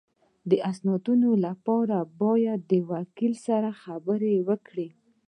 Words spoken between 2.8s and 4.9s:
وکیل سره خبرې وکړې